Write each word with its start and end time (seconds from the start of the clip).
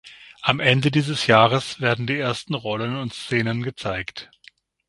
Am 0.41 0.59
Ende 0.59 0.89
dieses 0.89 1.27
Jahres 1.27 1.79
werden 1.79 2.07
die 2.07 2.17
ersten 2.17 2.55
Rollen 2.55 2.95
und 2.95 3.13
Szenen 3.13 3.61
gezeigt. 3.61 4.31